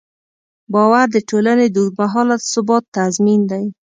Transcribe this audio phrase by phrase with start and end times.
[0.73, 3.65] باور د ټولنې د اوږدمهاله ثبات تضمین دی.